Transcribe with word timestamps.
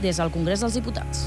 des 0.00 0.18
del 0.20 0.28
Congrés 0.30 0.60
dels 0.62 0.76
Diputats. 0.78 1.24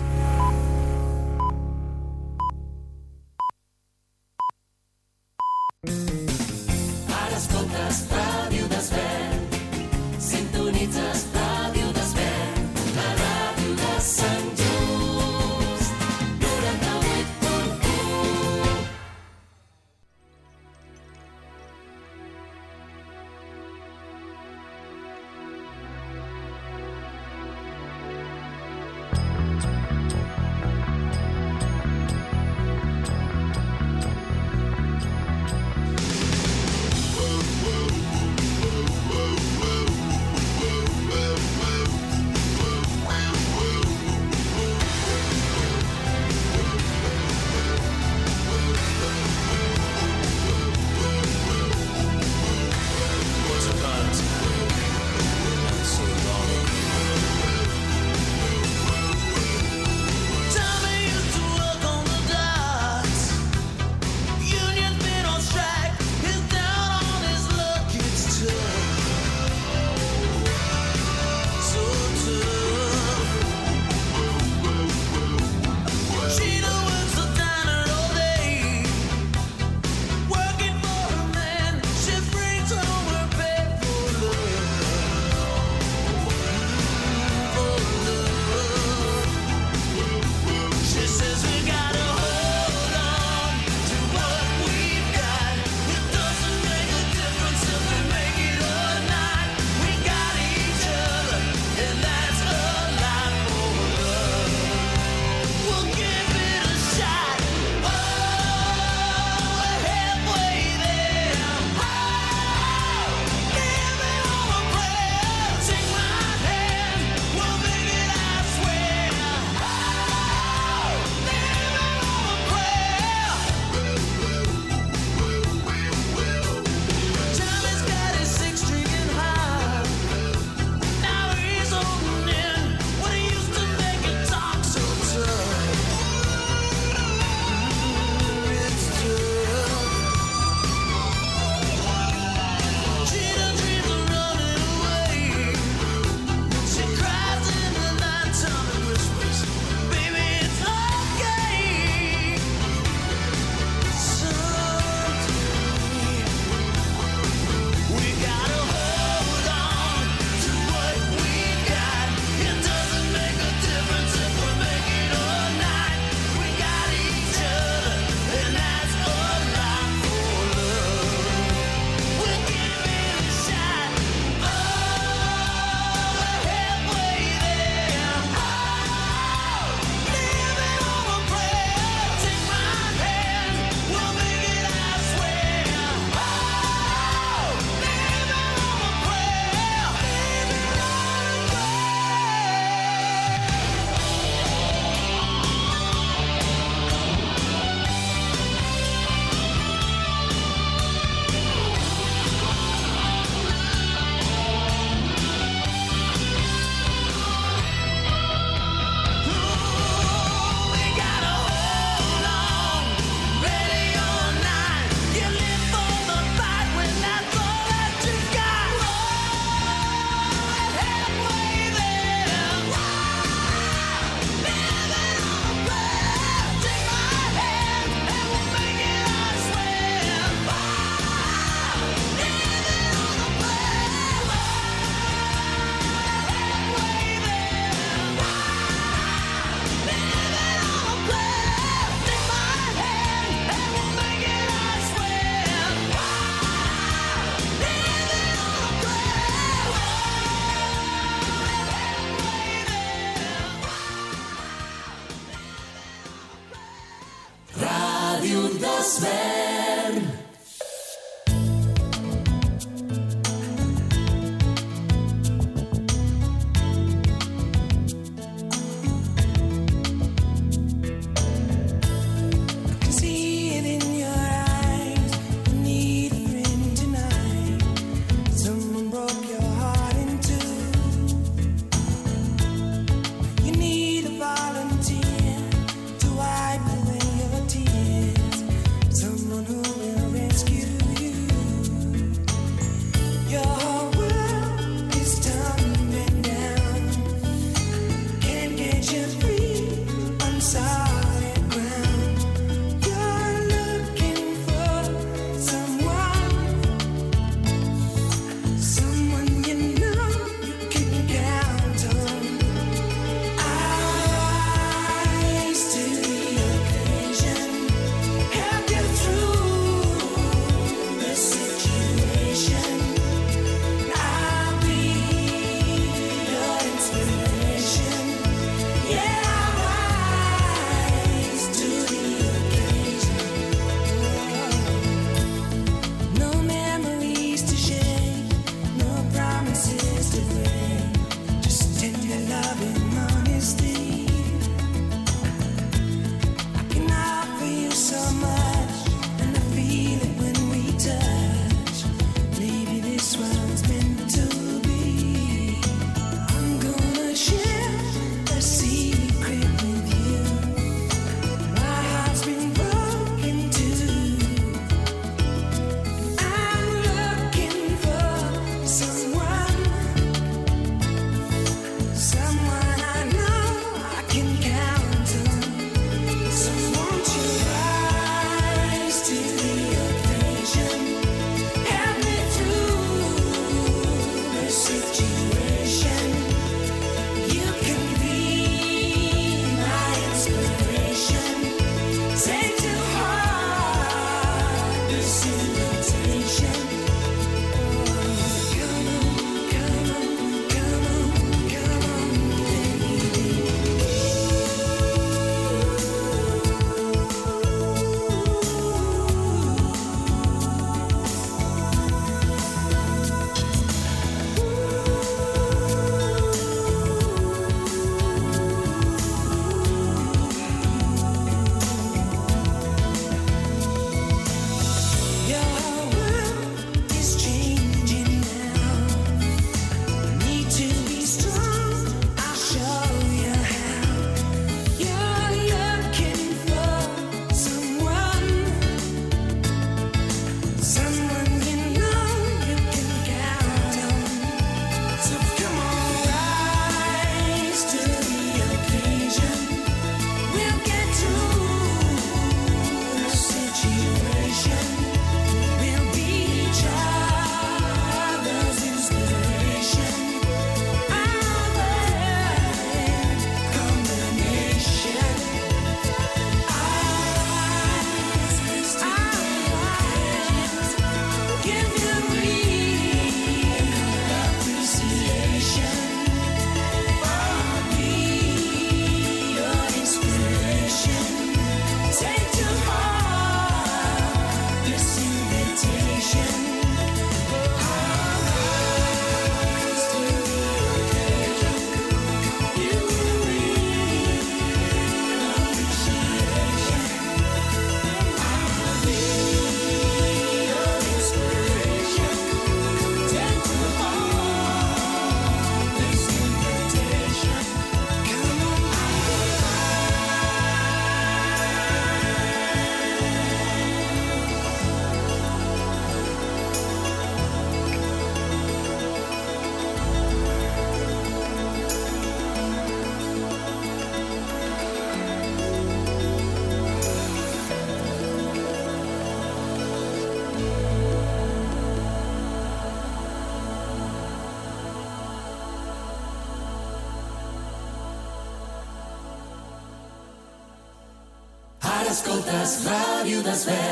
Ara 542.31 542.43
escoltes 542.43 542.63
Ràdio 542.63 543.21
Desvern. 543.27 543.70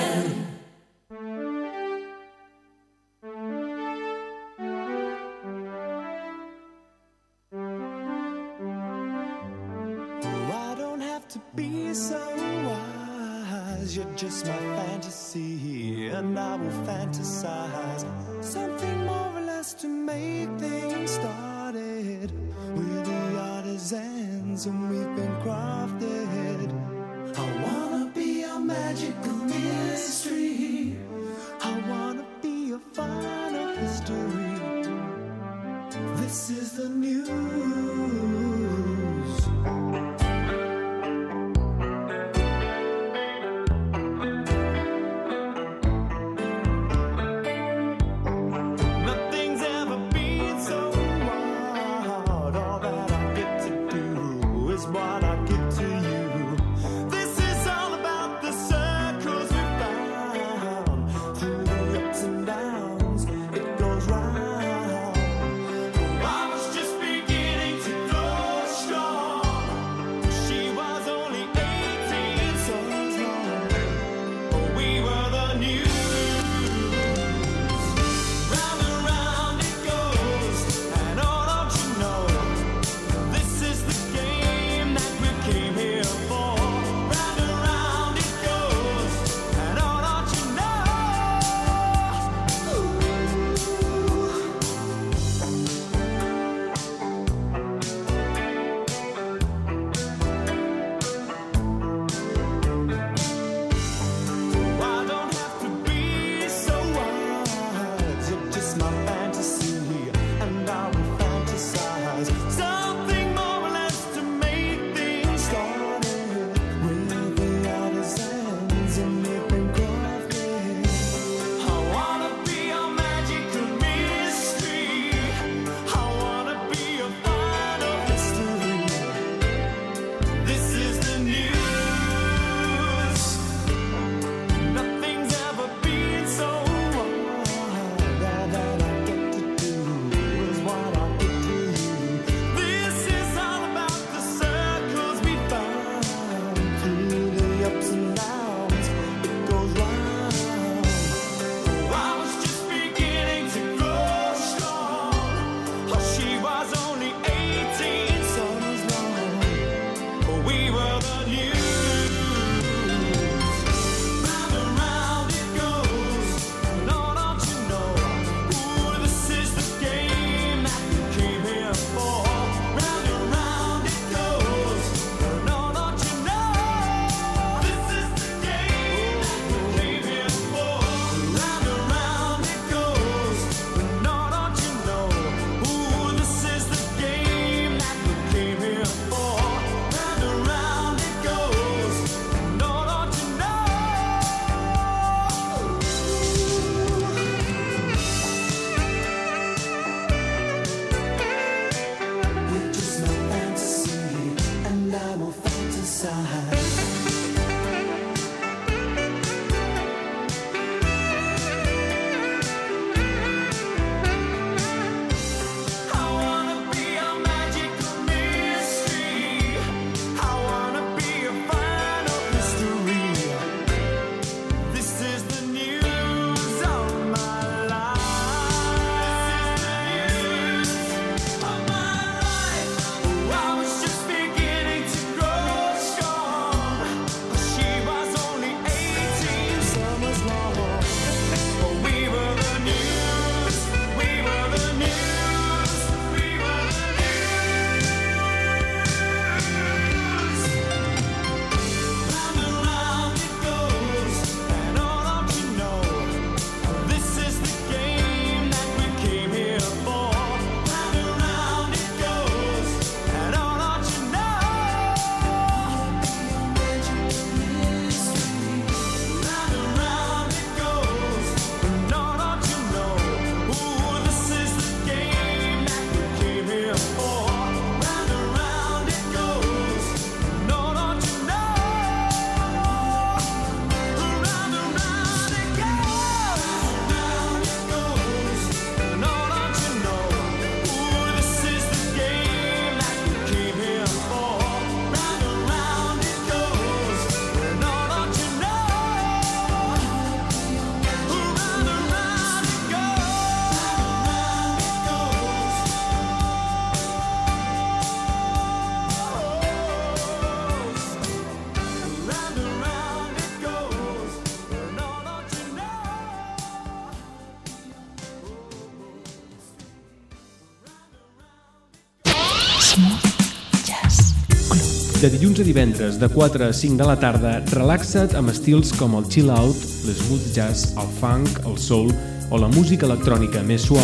Dilluns 325.20 325.40
a 325.42 325.44
divendres, 325.44 325.98
de 326.00 326.08
4 326.08 326.46
a 326.48 326.54
5 326.54 326.78
de 326.80 326.86
la 326.88 326.96
tarda, 326.96 327.32
relaxa't 327.52 328.14
amb 328.16 328.32
estils 328.32 328.72
com 328.80 328.94
el 328.96 329.04
chill 329.12 329.28
out, 329.34 329.58
l'smooth 329.84 330.30
jazz, 330.32 330.70
el 330.80 330.88
funk, 331.02 331.42
el 331.44 331.58
soul 331.60 331.92
o 332.32 332.40
la 332.40 332.48
música 332.48 332.88
electrònica 332.88 333.44
més 333.44 333.68
suau. 333.68 333.84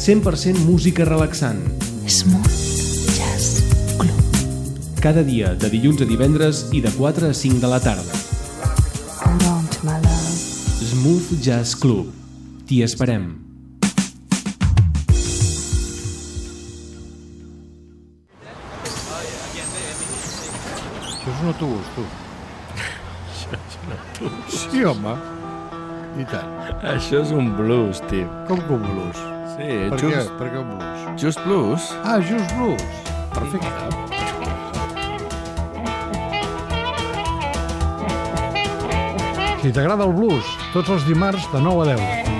100% 0.00 0.64
música 0.64 1.04
relaxant. 1.04 1.60
Smooth 2.08 2.56
Jazz 3.18 3.60
Club. 4.00 4.42
Cada 5.04 5.20
dia, 5.20 5.52
de 5.52 5.68
dilluns 5.68 6.00
a 6.00 6.08
divendres 6.08 6.70
i 6.72 6.80
de 6.80 6.94
4 6.96 7.28
a 7.28 7.34
5 7.36 7.60
de 7.60 7.68
la 7.68 7.82
tarda. 7.84 8.22
Hold 9.20 9.50
on 9.50 9.66
to 9.76 9.84
my 9.84 10.00
love. 10.00 10.38
Smooth 10.88 11.36
Jazz 11.44 11.76
Club. 11.76 12.14
T'hi 12.64 12.80
esperem. 12.86 13.45
Això 21.46 21.52
és 21.52 21.52
un 21.52 21.52
autobús, 21.52 21.86
tu. 21.94 22.02
Sí, 24.50 24.82
home. 24.84 25.12
I 26.18 26.24
tant. 26.26 26.48
Això 26.90 27.20
és 27.22 27.30
un 27.30 27.52
blues, 27.56 28.00
tio. 28.10 28.26
Com 28.48 28.58
que 28.66 28.72
un 28.74 28.82
blues? 28.82 29.16
Sí, 29.54 29.68
Per 29.92 30.00
què? 30.00 30.10
just, 30.16 30.32
Per 30.40 30.48
què 30.50 30.58
un 30.58 30.72
blues? 30.74 31.20
just 31.22 31.40
blues. 31.44 31.92
Ah, 32.02 32.18
just 32.20 32.54
blues. 32.56 32.82
Perfecte. 33.32 33.70
Si 39.62 39.72
t'agrada 39.74 40.04
el 40.06 40.12
blues, 40.14 40.46
tots 40.72 40.90
els 40.94 41.06
dimarts 41.08 41.46
de 41.52 41.60
9 41.64 41.82
a 41.82 41.96
10. 41.96 42.35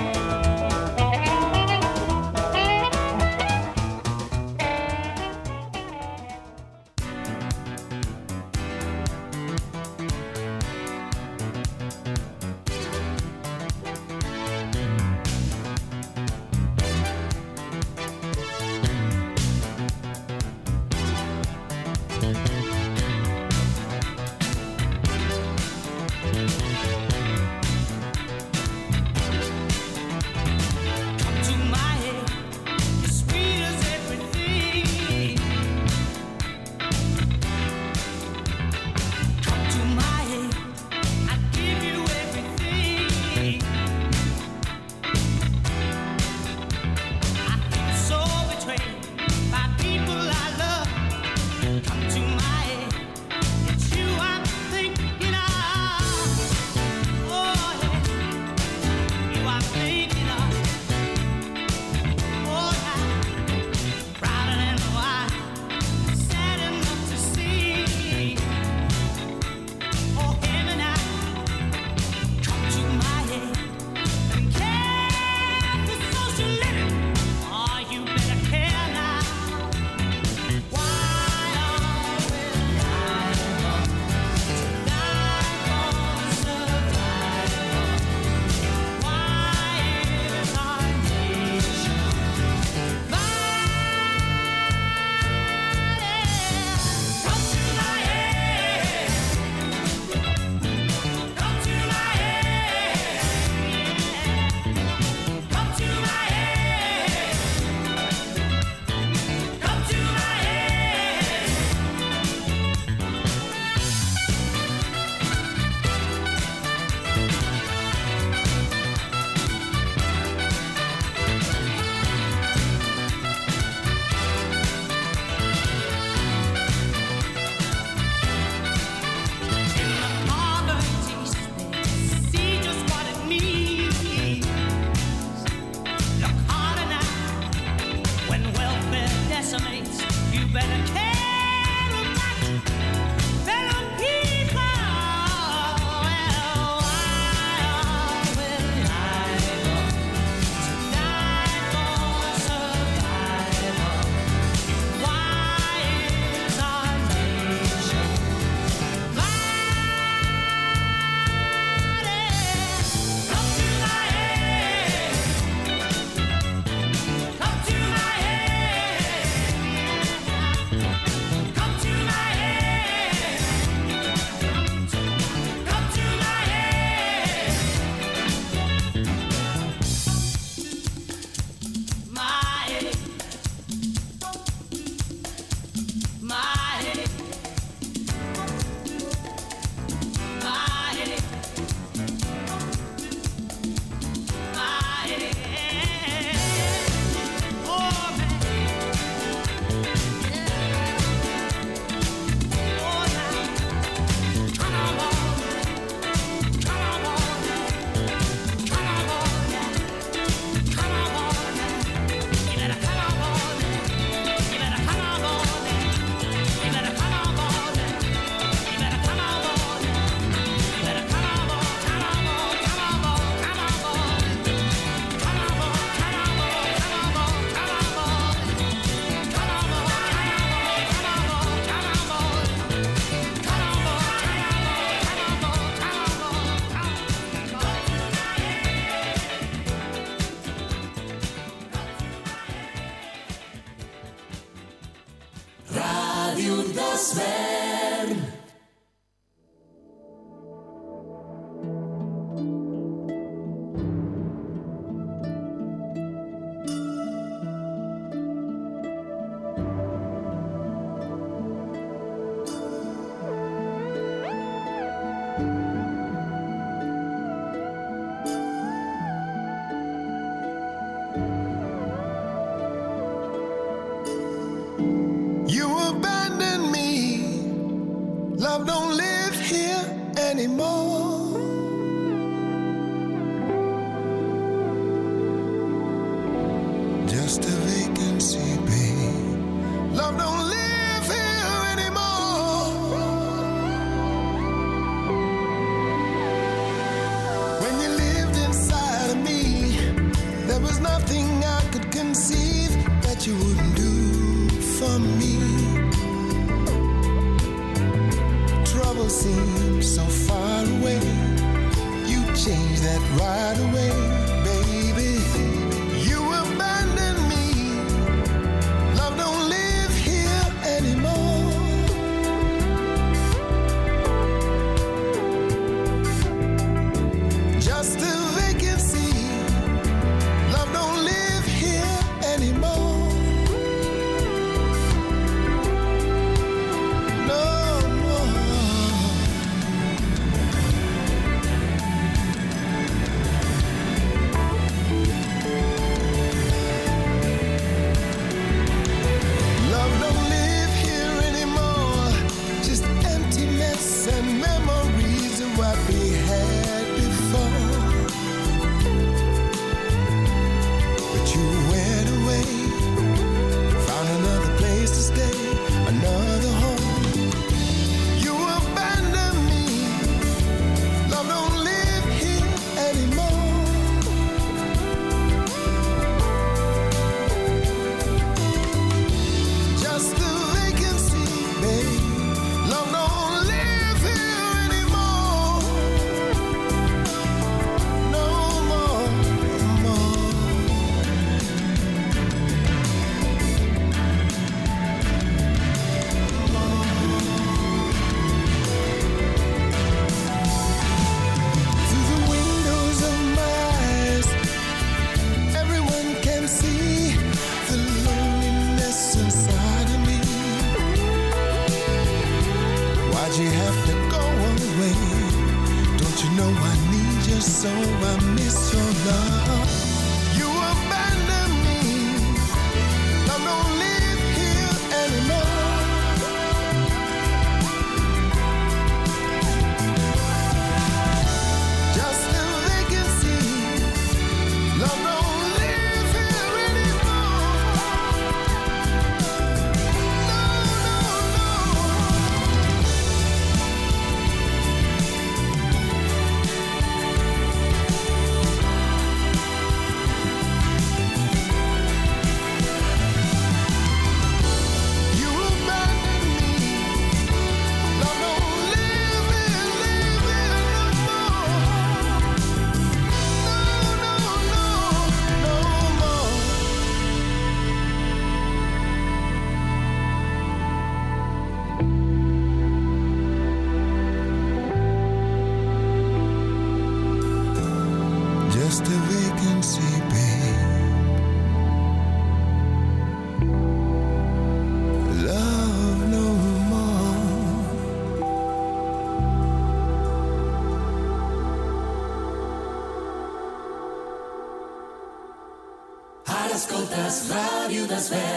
Ràdio 497.97 498.09
Desvern. 498.09 498.36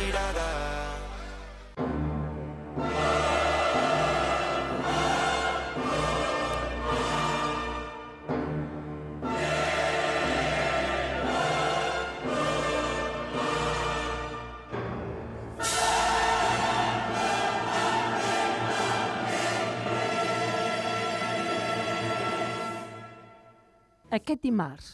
Aquest 24.11 24.41
dimarts, 24.43 24.87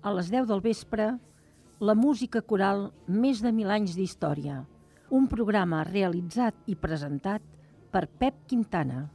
a 0.00 0.10
les 0.16 0.30
10 0.32 0.46
del 0.48 0.62
vespre, 0.64 1.10
la 1.84 1.92
música 1.92 2.40
coral 2.40 2.86
Més 3.04 3.42
de 3.44 3.50
mil 3.52 3.68
anys 3.74 3.98
d'història, 3.98 4.62
un 5.12 5.26
programa 5.28 5.82
realitzat 5.84 6.72
i 6.72 6.76
presentat 6.86 7.44
per 7.92 8.06
Pep 8.08 8.46
Quintana. 8.48 9.10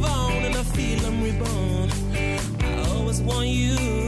live 0.00 0.10
on 0.10 0.32
and 0.44 0.56
I 0.56 0.62
feel 0.62 1.04
I'm 1.06 1.22
reborn. 1.22 1.90
I 2.60 2.88
always 2.96 3.20
want 3.20 3.48
you. 3.48 4.07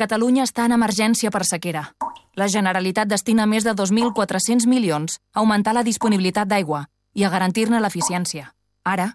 Catalunya 0.00 0.46
està 0.46 0.64
en 0.64 0.72
emergència 0.72 1.28
per 1.28 1.42
sequera. 1.44 1.82
La 2.40 2.46
Generalitat 2.48 3.08
destina 3.10 3.44
més 3.44 3.66
de 3.66 3.74
2.400 3.76 4.64
milions 4.70 5.18
a 5.34 5.42
augmentar 5.42 5.74
la 5.76 5.82
disponibilitat 5.84 6.48
d'aigua 6.48 6.86
i 7.12 7.26
a 7.26 7.28
garantir-ne 7.28 7.80
l'eficiència. 7.84 8.46
Ara, 8.88 9.10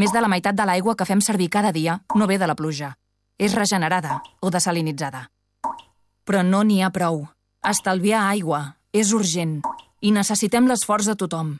més 0.00 0.14
de 0.16 0.22
la 0.24 0.30
meitat 0.32 0.56
de 0.56 0.64
l'aigua 0.64 0.96
que 0.96 1.04
fem 1.04 1.20
servir 1.20 1.50
cada 1.52 1.74
dia 1.76 1.98
no 2.16 2.30
ve 2.30 2.38
de 2.40 2.48
la 2.48 2.56
pluja. 2.56 2.94
És 3.36 3.52
regenerada 3.52 4.22
o 4.40 4.48
desalinitzada. 4.48 5.26
Però 6.24 6.40
no 6.40 6.64
n'hi 6.64 6.80
ha 6.80 6.92
prou. 6.94 7.26
Estalviar 7.60 8.24
aigua 8.32 8.78
és 8.96 9.12
urgent 9.12 9.58
i 10.00 10.16
necessitem 10.16 10.72
l'esforç 10.72 11.12
de 11.12 11.20
tothom. 11.20 11.58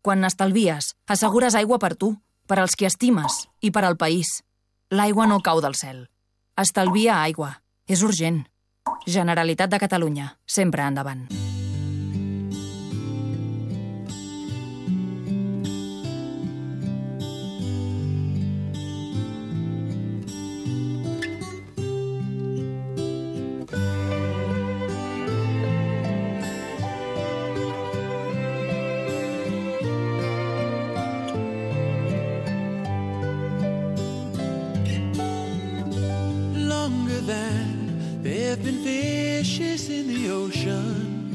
Quan 0.00 0.24
n'estalvies, 0.24 0.94
assegures 1.04 1.54
aigua 1.54 1.76
per 1.78 1.96
tu, 2.00 2.14
per 2.48 2.62
als 2.62 2.80
qui 2.80 2.88
estimes 2.88 3.44
i 3.60 3.70
per 3.70 3.84
al 3.84 4.00
país. 4.00 4.38
L'aigua 4.88 5.28
no 5.28 5.44
cau 5.44 5.60
del 5.60 5.76
cel. 5.76 6.06
Estalvia 6.56 7.20
aigua. 7.20 7.58
És 7.90 8.04
urgent. 8.06 8.44
Generalitat 9.10 9.72
de 9.72 9.82
Catalunya. 9.82 10.28
Sempre 10.46 10.86
endavant. 10.86 11.26
in 39.90 40.06
the 40.06 40.30
ocean, 40.30 41.28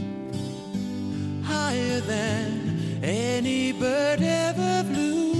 higher 1.43 1.99
than 2.01 3.03
any 3.03 3.71
bird 3.73 4.21
ever 4.21 4.83
flew, 4.89 5.33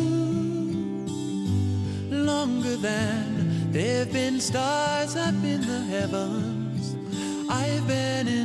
longer 2.12 2.76
than 2.76 3.72
there've 3.72 4.12
been 4.12 4.40
stars 4.40 5.16
up 5.16 5.36
in 5.44 5.62
the 5.62 5.82
heavens. 5.86 6.96
I've 7.50 7.88
been 7.88 8.28
in 8.28 8.45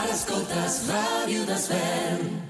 Ara 0.00 0.14
escoltes 0.16 0.78
Ràdio 0.88 1.44
Desvern. 1.44 2.49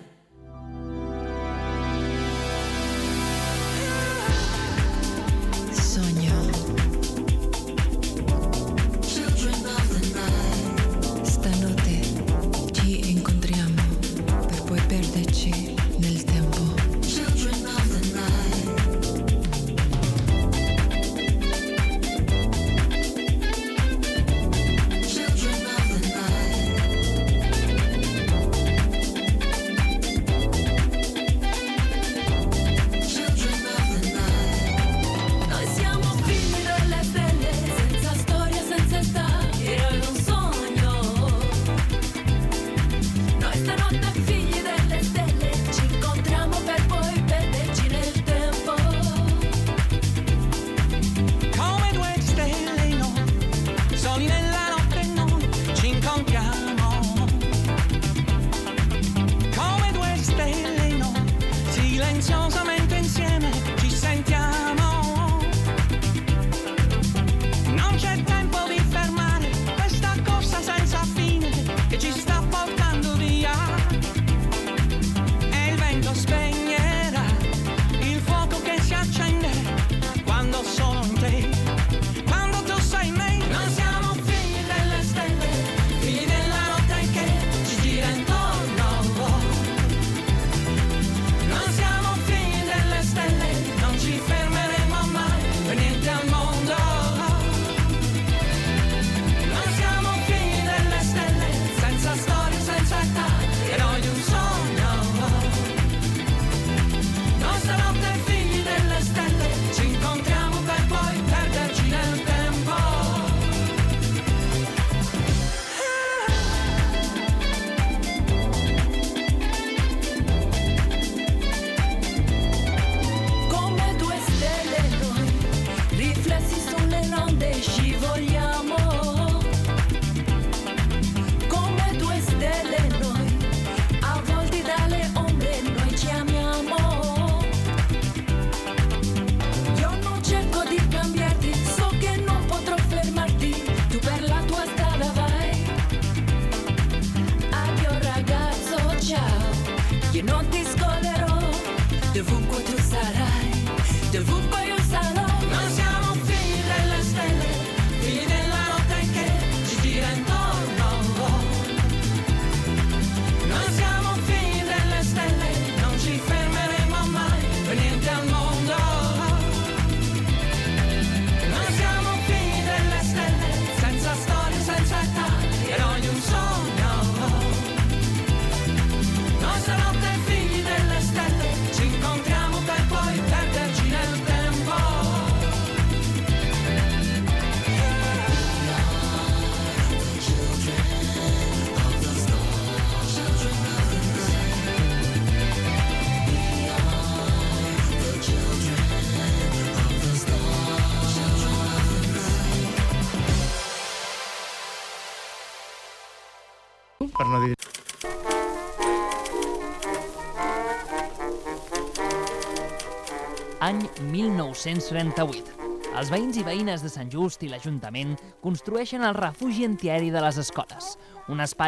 1938. 214.01 215.57
Els 215.91 216.11
veïns 216.13 216.37
i 216.39 216.45
veïnes 216.47 216.85
de 216.85 216.89
Sant 216.89 217.09
Just 217.11 217.43
i 217.43 217.49
l'Ajuntament 217.51 218.15
construeixen 218.45 219.03
el 219.03 219.17
refugi 219.17 219.67
antiaeri 219.67 220.13
de 220.15 220.23
les 220.23 220.39
Escoles, 220.39 220.95
un 221.29 221.43
espai 221.43 221.59